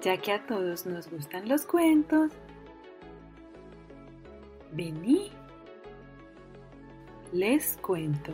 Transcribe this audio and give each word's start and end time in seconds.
Ya 0.00 0.16
que 0.16 0.30
a 0.32 0.46
todos 0.46 0.86
nos 0.86 1.10
gustan 1.10 1.48
los 1.48 1.66
cuentos, 1.66 2.30
vení, 4.72 5.32
les 7.32 7.76
cuento. 7.78 8.32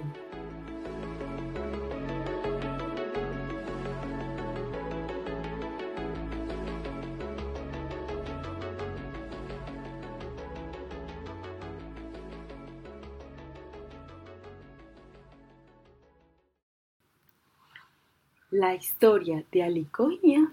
La 18.50 18.74
historia 18.74 19.44
de 19.50 19.62
Alicogia 19.62 20.52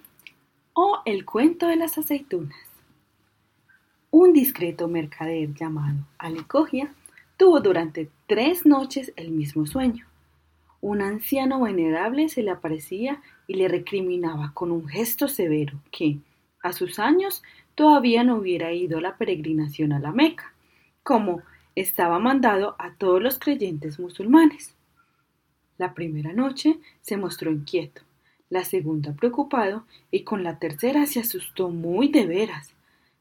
o 0.74 1.00
el 1.06 1.26
cuento 1.26 1.68
de 1.68 1.76
las 1.76 1.98
aceitunas. 1.98 2.58
Un 4.10 4.34
discreto 4.34 4.88
mercader 4.88 5.54
llamado 5.54 6.00
Alicogia 6.18 6.94
tuvo 7.38 7.60
durante 7.60 8.10
tres 8.28 8.66
noches 8.66 9.14
el 9.16 9.32
mismo 9.32 9.66
sueño. 9.66 10.06
Un 10.82 11.02
anciano 11.02 11.62
venerable 11.62 12.28
se 12.30 12.44
le 12.44 12.52
aparecía 12.52 13.22
y 13.48 13.54
le 13.54 13.68
recriminaba 13.68 14.52
con 14.54 14.72
un 14.72 14.88
gesto 14.88 15.28
severo 15.28 15.80
que, 15.92 16.18
a 16.62 16.74
sus 16.74 17.00
años, 17.00 17.44
todavía 17.76 18.24
no 18.24 18.36
hubiera 18.36 18.74
ido 18.74 18.98
a 18.98 19.02
la 19.02 19.18
peregrinación 19.18 19.94
a 19.94 20.00
la 20.00 20.12
Meca, 20.12 20.54
como 21.04 21.42
estaba 21.76 22.20
mandado 22.20 22.76
a 22.80 22.94
todos 22.96 23.22
los 23.22 23.40
creyentes 23.40 24.00
musulmanes. 24.00 24.76
La 25.78 25.94
primera 25.94 26.34
noche 26.34 26.80
se 27.02 27.18
mostró 27.18 27.52
inquieto, 27.52 28.02
la 28.52 28.66
segunda 28.66 29.14
preocupado 29.14 29.86
y 30.12 30.24
con 30.24 30.44
la 30.44 30.60
tercera 30.60 31.08
se 31.08 31.22
asustó 31.22 31.70
muy 31.70 32.10
de 32.10 32.28
veras, 32.28 32.74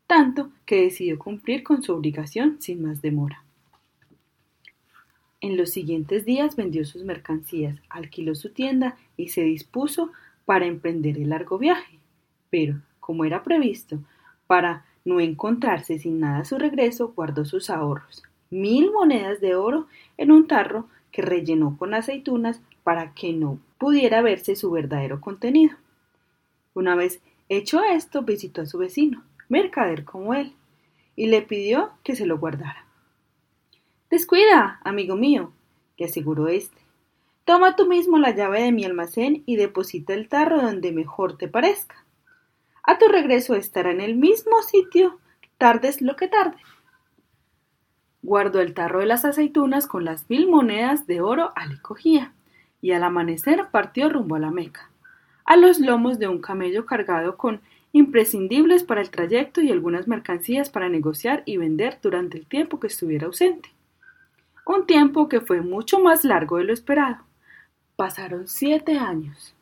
tanto 0.06 0.50
que 0.66 0.82
decidió 0.82 1.18
cumplir 1.18 1.62
con 1.62 1.82
su 1.82 1.94
obligación 1.94 2.60
sin 2.60 2.82
más 2.82 3.00
demora. 3.00 3.44
En 5.40 5.56
los 5.56 5.70
siguientes 5.70 6.26
días 6.26 6.56
vendió 6.56 6.84
sus 6.84 7.04
mercancías, 7.04 7.78
alquiló 7.88 8.34
su 8.34 8.50
tienda 8.50 8.96
y 9.16 9.28
se 9.28 9.42
dispuso 9.42 10.10
para 10.44 10.66
emprender 10.66 11.16
el 11.16 11.30
largo 11.30 11.58
viaje. 11.58 12.00
Pero, 12.50 12.82
como 12.98 13.24
era 13.24 13.44
previsto, 13.44 14.00
para 14.48 14.84
no 15.04 15.20
encontrarse 15.20 15.98
sin 16.00 16.18
nada 16.18 16.40
a 16.40 16.44
su 16.44 16.58
regreso, 16.58 17.12
guardó 17.14 17.44
sus 17.44 17.70
ahorros, 17.70 18.24
mil 18.50 18.90
monedas 18.90 19.40
de 19.40 19.54
oro 19.54 19.86
en 20.18 20.32
un 20.32 20.48
tarro 20.48 20.88
que 21.12 21.22
rellenó 21.22 21.76
con 21.78 21.94
aceitunas 21.94 22.60
para 22.82 23.14
que 23.14 23.32
no 23.32 23.58
pudiera 23.78 24.22
verse 24.22 24.56
su 24.56 24.70
verdadero 24.70 25.20
contenido. 25.20 25.76
Una 26.74 26.94
vez 26.94 27.20
hecho 27.48 27.82
esto, 27.82 28.22
visitó 28.22 28.62
a 28.62 28.66
su 28.66 28.78
vecino, 28.78 29.24
mercader 29.48 30.04
como 30.04 30.34
él, 30.34 30.54
y 31.16 31.26
le 31.26 31.42
pidió 31.42 31.90
que 32.04 32.16
se 32.16 32.26
lo 32.26 32.38
guardara. 32.38 32.86
Descuida, 34.10 34.80
amigo 34.84 35.16
mío, 35.16 35.52
le 35.96 36.06
aseguró 36.06 36.48
éste. 36.48 36.80
Toma 37.44 37.76
tú 37.76 37.86
mismo 37.86 38.18
la 38.18 38.34
llave 38.34 38.62
de 38.62 38.72
mi 38.72 38.84
almacén 38.84 39.42
y 39.46 39.56
deposita 39.56 40.14
el 40.14 40.28
tarro 40.28 40.62
donde 40.62 40.92
mejor 40.92 41.36
te 41.36 41.48
parezca. 41.48 42.04
A 42.82 42.98
tu 42.98 43.08
regreso 43.08 43.54
estará 43.54 43.90
en 43.90 44.00
el 44.00 44.16
mismo 44.16 44.62
sitio, 44.62 45.18
tardes 45.58 46.00
lo 46.00 46.16
que 46.16 46.28
tarde. 46.28 46.56
Guardó 48.22 48.60
el 48.60 48.74
tarro 48.74 49.00
de 49.00 49.06
las 49.06 49.24
aceitunas 49.24 49.86
con 49.86 50.04
las 50.04 50.28
mil 50.28 50.48
monedas 50.48 51.06
de 51.06 51.20
oro 51.20 51.52
al 51.56 51.80
cogía, 51.80 52.32
y 52.82 52.92
al 52.92 53.02
amanecer 53.02 53.66
partió 53.70 54.08
rumbo 54.08 54.36
a 54.36 54.38
la 54.38 54.50
Meca, 54.50 54.90
a 55.44 55.56
los 55.56 55.78
lomos 55.78 56.18
de 56.18 56.28
un 56.28 56.40
camello 56.40 56.86
cargado 56.86 57.36
con 57.36 57.60
imprescindibles 57.92 58.84
para 58.84 59.00
el 59.00 59.10
trayecto 59.10 59.60
y 59.60 59.70
algunas 59.70 60.06
mercancías 60.06 60.70
para 60.70 60.88
negociar 60.88 61.42
y 61.44 61.56
vender 61.56 61.98
durante 62.02 62.38
el 62.38 62.46
tiempo 62.46 62.78
que 62.78 62.86
estuviera 62.86 63.26
ausente. 63.26 63.70
Un 64.64 64.86
tiempo 64.86 65.28
que 65.28 65.40
fue 65.40 65.62
mucho 65.62 65.98
más 65.98 66.24
largo 66.24 66.58
de 66.58 66.64
lo 66.64 66.72
esperado. 66.72 67.24
Pasaron 67.96 68.46
siete 68.46 68.98
años. 68.98 69.56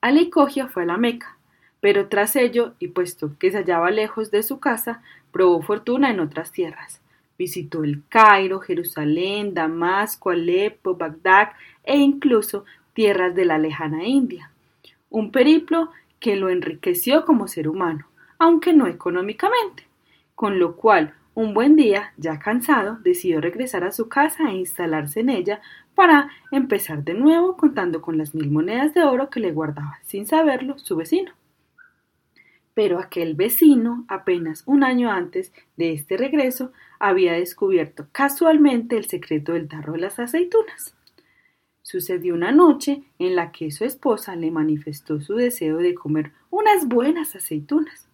Ali 0.00 0.30
Cogia 0.30 0.68
fue 0.68 0.84
a 0.84 0.86
la 0.86 0.96
Meca, 0.96 1.36
pero 1.80 2.06
tras 2.06 2.36
ello, 2.36 2.74
y 2.78 2.88
puesto 2.88 3.32
que 3.40 3.50
se 3.50 3.58
hallaba 3.58 3.90
lejos 3.90 4.30
de 4.30 4.44
su 4.44 4.60
casa, 4.60 5.02
probó 5.32 5.62
fortuna 5.62 6.10
en 6.10 6.20
otras 6.20 6.52
tierras. 6.52 7.00
Visitó 7.38 7.84
el 7.84 8.02
Cairo, 8.08 8.58
Jerusalén, 8.60 9.54
Damasco, 9.54 10.30
Alepo, 10.30 10.96
Bagdad 10.96 11.50
e 11.84 11.96
incluso 11.96 12.64
tierras 12.92 13.34
de 13.34 13.44
la 13.44 13.58
lejana 13.58 14.04
India. 14.04 14.50
Un 15.08 15.30
periplo 15.30 15.92
que 16.18 16.36
lo 16.36 16.48
enriqueció 16.48 17.24
como 17.24 17.46
ser 17.46 17.68
humano, 17.68 18.06
aunque 18.38 18.72
no 18.72 18.86
económicamente, 18.86 19.86
con 20.34 20.58
lo 20.58 20.76
cual 20.76 21.14
un 21.34 21.54
buen 21.54 21.76
día, 21.76 22.12
ya 22.16 22.40
cansado, 22.40 22.98
decidió 23.04 23.40
regresar 23.40 23.84
a 23.84 23.92
su 23.92 24.08
casa 24.08 24.50
e 24.50 24.56
instalarse 24.56 25.20
en 25.20 25.28
ella 25.28 25.60
para 25.94 26.30
empezar 26.50 27.04
de 27.04 27.14
nuevo 27.14 27.56
contando 27.56 28.02
con 28.02 28.18
las 28.18 28.34
mil 28.34 28.50
monedas 28.50 28.92
de 28.92 29.04
oro 29.04 29.30
que 29.30 29.38
le 29.38 29.52
guardaba, 29.52 30.00
sin 30.02 30.26
saberlo, 30.26 30.76
su 30.80 30.96
vecino. 30.96 31.30
Pero 32.74 32.98
aquel 32.98 33.34
vecino, 33.34 34.04
apenas 34.08 34.64
un 34.66 34.82
año 34.82 35.12
antes 35.12 35.52
de 35.76 35.92
este 35.92 36.16
regreso, 36.16 36.72
había 36.98 37.32
descubierto 37.32 38.06
casualmente 38.12 38.96
el 38.96 39.06
secreto 39.06 39.52
del 39.52 39.68
tarro 39.68 39.94
de 39.94 40.00
las 40.00 40.18
aceitunas. 40.18 40.94
Sucedió 41.82 42.34
una 42.34 42.52
noche 42.52 43.02
en 43.18 43.36
la 43.36 43.50
que 43.52 43.70
su 43.70 43.84
esposa 43.84 44.36
le 44.36 44.50
manifestó 44.50 45.20
su 45.20 45.36
deseo 45.36 45.78
de 45.78 45.94
comer 45.94 46.32
unas 46.50 46.86
buenas 46.86 47.34
aceitunas. 47.34 48.08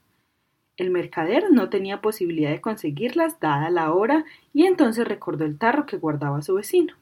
El 0.77 0.91
mercader 0.91 1.51
no 1.51 1.69
tenía 1.69 2.01
posibilidad 2.01 2.51
de 2.51 2.61
conseguirlas 2.61 3.41
dada 3.41 3.71
la 3.71 3.93
hora 3.93 4.25
y 4.53 4.67
entonces 4.67 5.07
recordó 5.07 5.45
el 5.45 5.59
tarro 5.59 5.87
que 5.87 5.97
guardaba 5.97 6.43
su 6.43 6.55
vecino, 6.55 6.95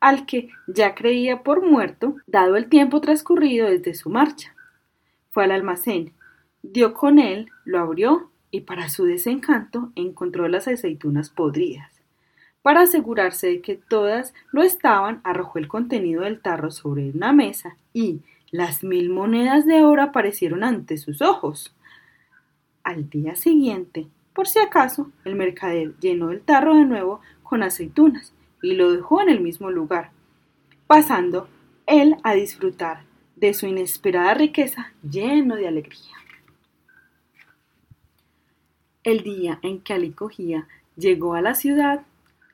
al 0.00 0.26
que 0.26 0.50
ya 0.66 0.94
creía 0.94 1.42
por 1.42 1.64
muerto, 1.64 2.16
dado 2.26 2.56
el 2.56 2.68
tiempo 2.68 3.00
transcurrido 3.00 3.68
desde 3.68 3.94
su 3.94 4.10
marcha. 4.10 4.54
Fue 5.30 5.44
al 5.44 5.52
almacén 5.52 6.12
dio 6.72 6.94
con 6.94 7.18
él, 7.18 7.50
lo 7.64 7.78
abrió 7.78 8.30
y 8.56 8.62
para 8.62 8.88
su 8.88 9.04
desencanto 9.04 9.92
encontró 9.96 10.48
las 10.48 10.66
aceitunas 10.66 11.28
podridas. 11.28 11.92
Para 12.62 12.80
asegurarse 12.80 13.48
de 13.48 13.60
que 13.60 13.74
todas 13.74 14.32
lo 14.50 14.62
estaban, 14.62 15.20
arrojó 15.24 15.58
el 15.58 15.68
contenido 15.68 16.22
del 16.22 16.40
tarro 16.40 16.70
sobre 16.70 17.10
una 17.10 17.34
mesa 17.34 17.76
y 17.92 18.20
las 18.50 18.82
mil 18.82 19.10
monedas 19.10 19.66
de 19.66 19.82
oro 19.82 20.02
aparecieron 20.02 20.64
ante 20.64 20.96
sus 20.96 21.20
ojos. 21.20 21.76
Al 22.82 23.10
día 23.10 23.36
siguiente, 23.36 24.06
por 24.32 24.48
si 24.48 24.58
acaso, 24.58 25.10
el 25.26 25.34
mercader 25.34 25.94
llenó 26.00 26.30
el 26.30 26.40
tarro 26.40 26.76
de 26.76 26.86
nuevo 26.86 27.20
con 27.42 27.62
aceitunas 27.62 28.32
y 28.62 28.72
lo 28.72 28.90
dejó 28.90 29.20
en 29.20 29.28
el 29.28 29.42
mismo 29.42 29.70
lugar, 29.70 30.12
pasando 30.86 31.46
él 31.86 32.16
a 32.22 32.32
disfrutar 32.32 33.02
de 33.36 33.52
su 33.52 33.66
inesperada 33.66 34.32
riqueza 34.32 34.94
lleno 35.02 35.56
de 35.56 35.68
alegría. 35.68 36.16
El 39.06 39.22
día 39.22 39.60
en 39.62 39.82
que 39.82 39.92
Alicogía 39.92 40.66
llegó 40.96 41.34
a 41.34 41.40
la 41.40 41.54
ciudad, 41.54 42.04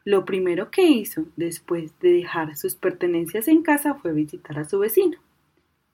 lo 0.04 0.26
primero 0.26 0.70
que 0.70 0.82
hizo 0.82 1.24
después 1.34 1.98
de 2.00 2.12
dejar 2.12 2.56
sus 2.58 2.74
pertenencias 2.74 3.48
en 3.48 3.62
casa 3.62 3.94
fue 3.94 4.12
visitar 4.12 4.58
a 4.58 4.66
su 4.66 4.78
vecino. 4.78 5.16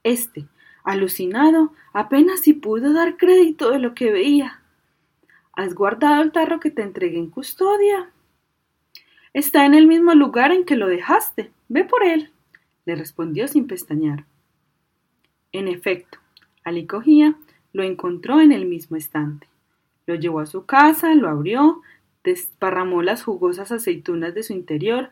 Este, 0.03 0.47
alucinado, 0.83 1.73
apenas 1.93 2.41
si 2.41 2.55
pudo 2.55 2.93
dar 2.93 3.17
crédito 3.17 3.71
de 3.71 3.79
lo 3.79 3.95
que 3.95 4.11
veía. 4.11 4.61
¿Has 5.53 5.77
guardado 5.77 6.25
el 6.25 6.33
tarro 6.33 6.59
que 6.59 6.73
te 6.73 6.83
entregué 6.83 7.19
en 7.19 7.31
custodia? 7.31 8.11
Está 9.33 9.65
en 9.65 9.75
el 9.75 9.87
mismo 9.87 10.13
lugar 10.15 10.51
en 10.51 10.65
que 10.65 10.75
lo 10.75 10.89
dejaste. 10.89 11.53
Ve 11.69 11.85
por 11.85 12.03
él, 12.03 12.33
le 12.85 12.97
respondió 12.97 13.47
sin 13.47 13.69
pestañear. 13.69 14.25
En 15.53 15.69
efecto, 15.69 16.19
Alicogía 16.65 17.37
lo 17.73 17.85
encontró 17.85 18.41
en 18.41 18.51
el 18.51 18.67
mismo 18.67 18.97
estante. 18.97 19.47
Lo 20.09 20.15
llevó 20.15 20.41
a 20.41 20.47
su 20.47 20.65
casa, 20.65 21.15
lo 21.15 21.29
abrió, 21.29 21.83
desparramó 22.25 23.03
las 23.03 23.23
jugosas 23.23 23.73
aceitunas 23.73 24.35
de 24.35 24.43
su 24.43 24.55
interior 24.55 25.11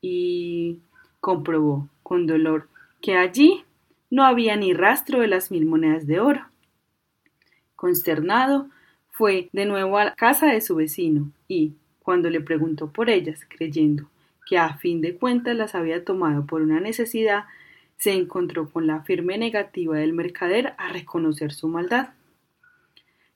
y 0.00 0.78
comprobó 1.20 1.90
con 2.02 2.26
dolor 2.26 2.66
que 3.02 3.14
allí 3.14 3.66
no 4.10 4.24
había 4.24 4.56
ni 4.56 4.72
rastro 4.72 5.20
de 5.20 5.26
las 5.26 5.50
mil 5.50 5.66
monedas 5.66 6.06
de 6.06 6.20
oro. 6.20 6.46
Consternado, 7.76 8.70
fue 9.10 9.50
de 9.52 9.66
nuevo 9.66 9.98
a 9.98 10.06
la 10.06 10.14
casa 10.14 10.46
de 10.46 10.62
su 10.62 10.76
vecino 10.76 11.30
y, 11.46 11.74
cuando 12.02 12.30
le 12.30 12.40
preguntó 12.40 12.90
por 12.90 13.10
ellas, 13.10 13.40
creyendo 13.50 14.08
que 14.48 14.56
a 14.56 14.78
fin 14.78 15.02
de 15.02 15.14
cuentas 15.14 15.56
las 15.56 15.74
había 15.74 16.06
tomado 16.06 16.46
por 16.46 16.62
una 16.62 16.80
necesidad, 16.80 17.44
se 17.98 18.12
encontró 18.12 18.70
con 18.70 18.86
la 18.86 19.02
firme 19.02 19.36
negativa 19.36 19.98
del 19.98 20.14
mercader 20.14 20.72
a 20.78 20.90
reconocer 20.90 21.52
su 21.52 21.68
maldad. 21.68 22.14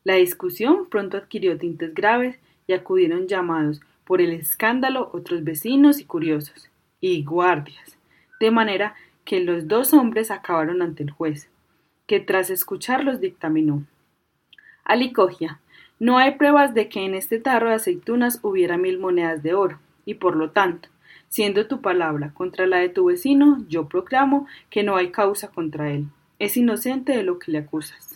La 0.04 0.14
discusión 0.14 0.87
pronto 0.88 1.16
adquirió 1.16 1.56
tintes 1.58 1.94
graves 1.94 2.38
y 2.66 2.72
acudieron 2.72 3.28
llamados 3.28 3.81
por 4.04 4.20
el 4.20 4.32
escándalo 4.32 5.10
otros 5.12 5.44
vecinos 5.44 6.00
y 6.00 6.04
curiosos, 6.04 6.70
y 7.00 7.22
guardias, 7.25 7.96
de 8.40 8.50
manera 8.50 8.94
que 9.25 9.40
los 9.40 9.69
dos 9.69 9.93
hombres 9.93 10.31
acabaron 10.31 10.82
ante 10.82 11.04
el 11.04 11.10
juez, 11.10 11.49
que 12.06 12.19
tras 12.19 12.50
escucharlos 12.50 13.20
dictaminó. 13.20 13.84
Alicogia, 14.84 15.60
no 16.00 16.19
hay 16.19 16.32
pruebas 16.32 16.75
de 16.75 16.88
que 16.88 17.04
en 17.04 17.14
este 17.14 17.38
tarro 17.38 17.69
de 17.69 17.76
aceitunas 17.76 18.40
hubiera 18.43 18.76
mil 18.76 18.99
monedas 18.99 19.43
de 19.44 19.54
oro, 19.54 19.78
y 20.04 20.14
por 20.14 20.34
lo 20.34 20.50
tanto, 20.50 20.88
siendo 21.28 21.69
tu 21.69 21.81
palabra 21.81 22.32
contra 22.34 22.66
la 22.66 22.78
de 22.78 22.88
tu 22.88 23.04
vecino, 23.04 23.64
yo 23.69 23.87
proclamo 23.87 24.49
que 24.69 24.82
no 24.82 24.96
hay 24.96 25.12
causa 25.12 25.49
contra 25.49 25.93
él. 25.93 26.06
Es 26.40 26.56
inocente 26.56 27.16
de 27.16 27.22
lo 27.22 27.38
que 27.38 27.52
le 27.52 27.58
acusas. 27.58 28.12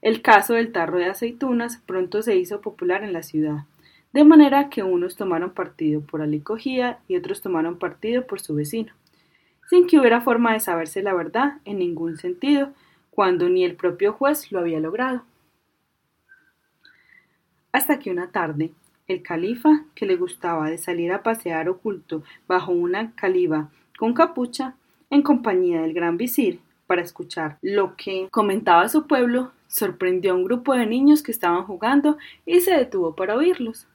El 0.00 0.22
caso 0.22 0.54
del 0.54 0.72
tarro 0.72 0.98
de 0.98 1.06
aceitunas 1.06 1.78
pronto 1.84 2.22
se 2.22 2.36
hizo 2.36 2.60
popular 2.60 3.02
en 3.02 3.12
la 3.12 3.22
ciudad, 3.22 3.64
de 4.12 4.24
manera 4.24 4.70
que 4.70 4.82
unos 4.82 5.16
tomaron 5.16 5.50
partido 5.50 6.00
por 6.00 6.22
Alicogía 6.22 7.00
y 7.08 7.16
otros 7.16 7.42
tomaron 7.42 7.78
partido 7.78 8.26
por 8.26 8.40
su 8.40 8.54
vecino, 8.54 8.92
sin 9.68 9.86
que 9.86 9.98
hubiera 9.98 10.20
forma 10.20 10.52
de 10.52 10.60
saberse 10.60 11.02
la 11.02 11.14
verdad 11.14 11.58
en 11.64 11.78
ningún 11.78 12.16
sentido, 12.16 12.70
cuando 13.10 13.48
ni 13.48 13.64
el 13.64 13.74
propio 13.74 14.12
juez 14.12 14.52
lo 14.52 14.60
había 14.60 14.78
logrado. 14.78 15.24
Hasta 17.72 17.98
que 17.98 18.10
una 18.10 18.30
tarde, 18.30 18.70
el 19.08 19.22
califa, 19.22 19.84
que 19.94 20.06
le 20.06 20.16
gustaba 20.16 20.70
de 20.70 20.78
salir 20.78 21.12
a 21.12 21.22
pasear 21.22 21.68
oculto 21.68 22.22
bajo 22.46 22.72
una 22.72 23.14
caliba 23.16 23.70
con 23.98 24.14
capucha, 24.14 24.74
en 25.10 25.22
compañía 25.22 25.82
del 25.82 25.94
gran 25.94 26.16
visir, 26.16 26.60
para 26.86 27.02
escuchar 27.02 27.58
lo 27.60 27.96
que 27.96 28.28
comentaba 28.30 28.88
su 28.88 29.06
pueblo, 29.06 29.52
sorprendió 29.68 30.32
a 30.32 30.34
un 30.34 30.44
grupo 30.44 30.74
de 30.74 30.86
niños 30.86 31.22
que 31.22 31.30
estaban 31.30 31.64
jugando 31.64 32.18
y 32.44 32.60
se 32.60 32.76
detuvo 32.76 33.14
para 33.14 33.36
oírlos. 33.36 33.86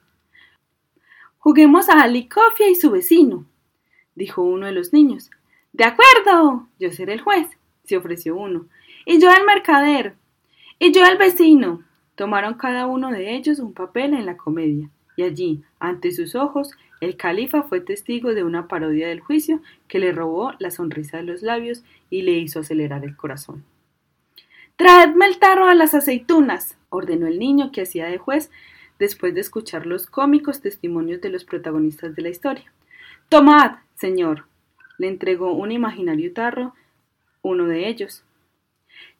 Juguemos 1.38 1.90
a 1.90 2.00
Alicofia 2.00 2.70
y 2.70 2.74
su 2.74 2.90
vecino, 2.90 3.44
dijo 4.14 4.42
uno 4.42 4.66
de 4.66 4.72
los 4.72 4.94
niños. 4.94 5.30
De 5.74 5.84
acuerdo, 5.84 6.68
yo 6.78 6.90
seré 6.90 7.12
el 7.12 7.20
juez, 7.20 7.48
se 7.84 7.96
ofreció 7.96 8.36
uno. 8.36 8.66
Y 9.04 9.20
yo 9.20 9.30
el 9.30 9.44
mercader. 9.44 10.14
Y 10.78 10.92
yo 10.92 11.04
el 11.04 11.18
vecino. 11.18 11.82
Tomaron 12.14 12.54
cada 12.54 12.86
uno 12.86 13.10
de 13.10 13.34
ellos 13.34 13.58
un 13.58 13.74
papel 13.74 14.14
en 14.14 14.24
la 14.24 14.36
comedia, 14.36 14.88
y 15.16 15.24
allí, 15.24 15.62
ante 15.80 16.12
sus 16.12 16.36
ojos, 16.36 16.70
el 17.00 17.16
califa 17.16 17.64
fue 17.64 17.80
testigo 17.80 18.34
de 18.34 18.44
una 18.44 18.68
parodia 18.68 19.08
del 19.08 19.20
juicio 19.20 19.60
que 19.88 19.98
le 19.98 20.12
robó 20.12 20.52
la 20.60 20.70
sonrisa 20.70 21.16
de 21.18 21.24
los 21.24 21.42
labios 21.42 21.82
y 22.08 22.22
le 22.22 22.32
hizo 22.32 22.60
acelerar 22.60 23.04
el 23.04 23.16
corazón. 23.16 23.64
Traedme 24.76 25.26
el 25.26 25.38
tarro 25.38 25.68
de 25.68 25.76
las 25.76 25.94
aceitunas, 25.94 26.76
ordenó 26.88 27.26
el 27.26 27.38
niño 27.38 27.70
que 27.72 27.82
hacía 27.82 28.06
de 28.06 28.18
juez 28.18 28.50
después 28.98 29.34
de 29.34 29.40
escuchar 29.40 29.86
los 29.86 30.06
cómicos 30.06 30.60
testimonios 30.60 31.20
de 31.20 31.30
los 31.30 31.44
protagonistas 31.44 32.14
de 32.14 32.22
la 32.22 32.28
historia. 32.28 32.72
Tomad, 33.28 33.76
señor. 33.94 34.46
Le 34.98 35.08
entregó 35.08 35.52
un 35.52 35.72
imaginario 35.72 36.32
tarro 36.32 36.74
uno 37.42 37.66
de 37.66 37.88
ellos. 37.88 38.24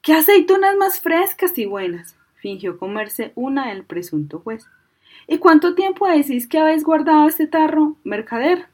¡Qué 0.01 0.13
aceitunas 0.13 0.75
más 0.75 0.99
frescas 0.99 1.57
y 1.57 1.65
buenas! 1.65 2.17
fingió 2.35 2.77
comerse 2.77 3.31
una 3.35 3.71
el 3.71 3.83
presunto 3.83 4.39
juez. 4.39 4.67
¿Y 5.27 5.37
cuánto 5.37 5.73
tiempo 5.73 6.07
decís 6.07 6.47
que 6.47 6.59
habéis 6.59 6.83
guardado 6.83 7.27
este 7.27 7.47
tarro, 7.47 7.95
mercader? 8.03 8.67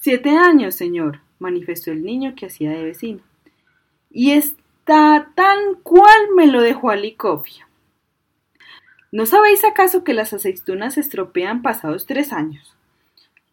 Siete 0.00 0.30
años, 0.30 0.74
señor, 0.74 1.20
manifestó 1.38 1.92
el 1.92 2.02
niño 2.02 2.34
que 2.34 2.46
hacía 2.46 2.70
de 2.70 2.84
vecino. 2.84 3.20
Y 4.10 4.32
es 4.32 4.56
tan 4.88 5.74
cual 5.82 6.28
me 6.34 6.46
lo 6.46 6.62
dejó 6.62 6.88
Alicofia. 6.88 7.68
¿No 9.12 9.26
sabéis 9.26 9.62
acaso 9.64 10.02
que 10.02 10.14
las 10.14 10.32
aceitunas 10.32 10.94
se 10.94 11.00
estropean 11.00 11.60
pasados 11.60 12.06
tres 12.06 12.32
años? 12.32 12.74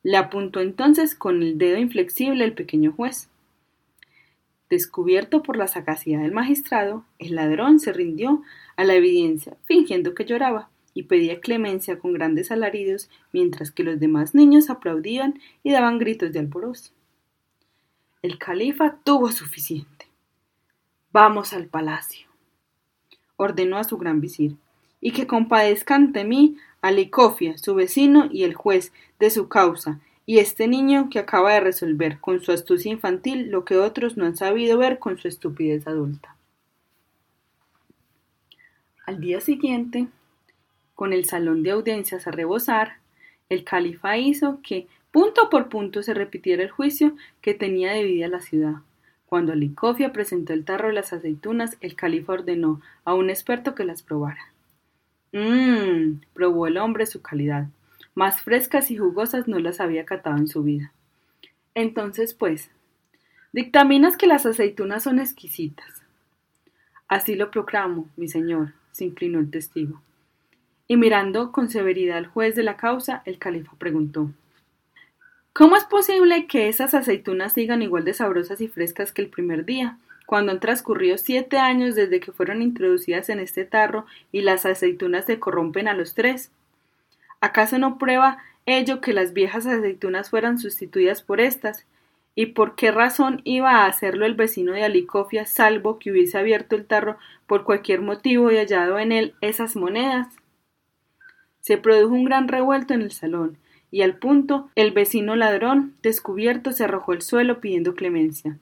Le 0.01 0.15
apuntó 0.15 0.61
entonces 0.61 1.13
con 1.13 1.43
el 1.43 1.57
dedo 1.57 1.77
inflexible 1.77 2.45
el 2.45 2.53
pequeño 2.53 2.93
juez. 2.93 3.29
Descubierto 4.69 5.43
por 5.43 5.57
la 5.57 5.67
sagacidad 5.67 6.21
del 6.21 6.31
magistrado, 6.31 7.03
el 7.19 7.35
ladrón 7.35 7.81
se 7.81 7.91
rindió 7.91 8.41
a 8.77 8.85
la 8.85 8.95
evidencia, 8.95 9.57
fingiendo 9.65 10.13
que 10.13 10.25
lloraba, 10.25 10.69
y 10.93 11.03
pedía 11.03 11.41
clemencia 11.41 11.99
con 11.99 12.13
grandes 12.13 12.49
alaridos, 12.49 13.09
mientras 13.33 13.71
que 13.71 13.83
los 13.83 13.99
demás 13.99 14.35
niños 14.35 14.69
aplaudían 14.69 15.41
y 15.63 15.71
daban 15.71 15.99
gritos 15.99 16.31
de 16.31 16.39
alborozo. 16.39 16.91
El 18.21 18.37
califa 18.37 18.99
tuvo 19.03 19.31
suficiente. 19.31 20.04
Vamos 21.17 21.53
al 21.53 21.67
palacio, 21.67 22.27
ordenó 23.37 23.77
a 23.77 23.85
su 23.85 23.97
gran 23.97 24.19
visir, 24.19 24.57
y 24.99 25.13
que 25.13 25.27
compadezcan 25.27 26.07
ante 26.07 26.25
mí 26.25 26.57
a 26.81 26.91
Licofia, 26.91 27.57
su 27.57 27.73
vecino 27.73 28.27
y 28.29 28.43
el 28.43 28.53
juez 28.53 28.91
de 29.17 29.29
su 29.29 29.47
causa, 29.47 30.01
y 30.25 30.39
este 30.39 30.67
niño 30.67 31.09
que 31.09 31.19
acaba 31.19 31.53
de 31.53 31.61
resolver 31.61 32.19
con 32.19 32.41
su 32.41 32.51
astucia 32.51 32.91
infantil 32.91 33.49
lo 33.49 33.63
que 33.63 33.77
otros 33.77 34.17
no 34.17 34.25
han 34.25 34.35
sabido 34.35 34.77
ver 34.77 34.99
con 34.99 35.17
su 35.17 35.29
estupidez 35.29 35.87
adulta. 35.87 36.35
Al 39.05 39.21
día 39.21 39.39
siguiente, 39.39 40.07
con 40.95 41.13
el 41.13 41.23
salón 41.23 41.63
de 41.63 41.71
audiencias 41.71 42.27
a 42.27 42.31
rebosar, 42.31 42.97
el 43.47 43.63
califa 43.63 44.17
hizo 44.17 44.59
que 44.61 44.89
punto 45.11 45.49
por 45.49 45.69
punto 45.69 46.03
se 46.03 46.13
repitiera 46.13 46.61
el 46.61 46.71
juicio 46.71 47.15
que 47.39 47.53
tenía 47.53 47.93
dividida 47.93 48.27
la 48.27 48.41
ciudad. 48.41 48.81
Cuando 49.25 49.53
Alicofia 49.53 50.13
presentó 50.13 50.53
el 50.53 50.65
tarro 50.65 50.87
de 50.87 50.93
las 50.93 51.11
aceitunas, 51.11 51.77
el 51.81 51.95
califa 51.95 52.33
ordenó 52.33 52.81
a 53.03 53.13
un 53.13 53.29
experto 53.29 53.73
que 53.73 53.85
las 53.85 54.03
probara. 54.03 54.51
Mmm, 55.31 56.21
probó 56.33 56.67
el 56.67 56.77
hombre 56.77 57.05
su 57.05 57.21
calidad. 57.21 57.67
Más 58.13 58.41
frescas 58.41 58.91
y 58.91 58.97
jugosas 58.97 59.47
no 59.47 59.59
las 59.59 59.81
había 59.81 60.05
catado 60.05 60.37
en 60.37 60.47
su 60.47 60.63
vida. 60.63 60.91
Entonces, 61.73 62.33
pues, 62.33 62.69
dictaminas 63.51 64.15
que 64.15 64.27
las 64.27 64.45
aceitunas 64.45 65.03
son 65.03 65.19
exquisitas. 65.19 66.03
Así 67.07 67.35
lo 67.35 67.51
proclamo, 67.51 68.07
mi 68.15 68.27
señor, 68.27 68.73
se 68.91 69.05
inclinó 69.05 69.39
el 69.39 69.51
testigo. 69.51 70.01
Y 70.87 70.97
mirando 70.97 71.51
con 71.51 71.69
severidad 71.69 72.17
al 72.17 72.27
juez 72.27 72.55
de 72.55 72.63
la 72.63 72.77
causa, 72.77 73.21
el 73.25 73.39
califa 73.39 73.73
preguntó 73.77 74.31
¿Cómo 75.57 75.77
es 75.77 75.85
posible 75.85 76.47
que 76.47 76.67
esas 76.67 76.93
aceitunas 76.93 77.53
sigan 77.53 77.81
igual 77.81 78.03
de 78.03 78.13
sabrosas 78.13 78.59
y 78.59 78.67
frescas 78.67 79.13
que 79.13 79.21
el 79.21 79.29
primer 79.29 79.63
día, 79.63 79.97
cuando 80.25 80.51
han 80.51 80.59
transcurrido 80.59 81.17
siete 81.17 81.57
años 81.57 81.95
desde 81.95 82.19
que 82.19 82.33
fueron 82.33 82.61
introducidas 82.61 83.29
en 83.29 83.39
este 83.39 83.63
tarro 83.63 84.05
y 84.33 84.41
las 84.41 84.65
aceitunas 84.65 85.23
se 85.23 85.39
corrompen 85.39 85.87
a 85.87 85.93
los 85.93 86.13
tres? 86.13 86.51
¿Acaso 87.39 87.77
no 87.77 87.97
prueba 87.97 88.39
ello 88.65 88.99
que 88.99 89.13
las 89.13 89.31
viejas 89.31 89.65
aceitunas 89.65 90.29
fueran 90.29 90.59
sustituidas 90.59 91.21
por 91.21 91.39
estas? 91.39 91.85
¿Y 92.35 92.47
por 92.47 92.75
qué 92.75 92.91
razón 92.91 93.39
iba 93.45 93.77
a 93.77 93.85
hacerlo 93.85 94.25
el 94.25 94.33
vecino 94.33 94.73
de 94.73 94.83
Alicofia, 94.83 95.45
salvo 95.45 95.99
que 95.99 96.11
hubiese 96.11 96.37
abierto 96.37 96.75
el 96.75 96.85
tarro 96.85 97.17
por 97.47 97.63
cualquier 97.63 98.01
motivo 98.01 98.51
y 98.51 98.57
hallado 98.57 98.99
en 98.99 99.13
él 99.13 99.35
esas 99.39 99.77
monedas? 99.77 100.27
Se 101.61 101.77
produjo 101.77 102.13
un 102.13 102.25
gran 102.25 102.49
revuelto 102.49 102.93
en 102.93 103.03
el 103.03 103.13
salón, 103.13 103.57
y 103.95 104.01
al 104.01 104.17
punto 104.17 104.69
el 104.75 104.91
vecino 104.91 105.37
ladrón, 105.37 105.95
descubierto, 106.03 106.73
se 106.73 106.83
arrojó 106.83 107.13
al 107.13 107.21
suelo 107.21 107.61
pidiendo 107.61 107.95
clemencia. 107.95 108.59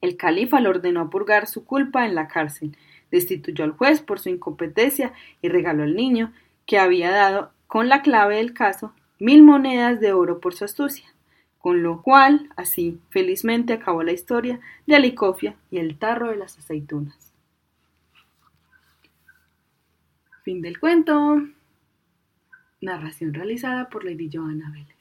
El 0.00 0.16
califa 0.16 0.60
le 0.60 0.70
ordenó 0.70 1.10
purgar 1.10 1.46
su 1.46 1.66
culpa 1.66 2.06
en 2.06 2.14
la 2.14 2.26
cárcel, 2.26 2.74
destituyó 3.10 3.64
al 3.64 3.72
juez 3.72 4.00
por 4.00 4.18
su 4.18 4.30
incompetencia 4.30 5.12
y 5.42 5.50
regaló 5.50 5.82
al 5.82 5.94
niño, 5.94 6.32
que 6.64 6.78
había 6.78 7.10
dado 7.10 7.52
con 7.66 7.90
la 7.90 8.00
clave 8.00 8.36
del 8.36 8.54
caso 8.54 8.94
mil 9.18 9.42
monedas 9.42 10.00
de 10.00 10.14
oro 10.14 10.40
por 10.40 10.54
su 10.54 10.64
astucia, 10.64 11.12
con 11.58 11.82
lo 11.82 12.00
cual, 12.00 12.48
así, 12.56 12.98
felizmente 13.10 13.74
acabó 13.74 14.02
la 14.04 14.12
historia 14.12 14.58
de 14.86 14.96
Alicofia 14.96 15.56
y 15.70 15.80
el 15.80 15.98
tarro 15.98 16.30
de 16.30 16.36
las 16.36 16.56
aceitunas. 16.56 17.34
Fin 20.44 20.62
del 20.62 20.80
cuento. 20.80 21.42
Narración 22.80 23.34
realizada 23.34 23.90
por 23.90 24.04
Lady 24.04 24.30
Joanna 24.32 24.70
Vélez. 24.70 24.99